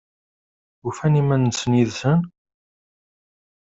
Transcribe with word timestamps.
Ufan 0.87 1.19
iman-nsen 1.21 1.71
yid-sen? 1.77 2.19